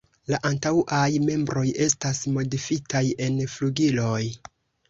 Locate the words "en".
3.27-3.39